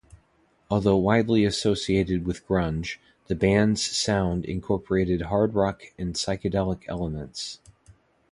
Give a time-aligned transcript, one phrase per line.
[0.71, 7.59] Although widely associated with grunge, the band's sound incorporated hard rock and psychedelic elements.